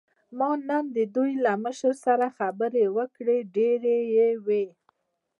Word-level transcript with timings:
ما 0.37 0.49
نن 0.67 0.85
د 0.95 0.97
دوی 1.15 1.31
له 1.45 1.53
مشر 1.63 1.93
سره 2.05 2.27
خبرې 2.37 2.83
وکړې، 2.97 3.37
ډېرې 3.55 3.97
یې 4.15 4.29
وې. 4.45 4.65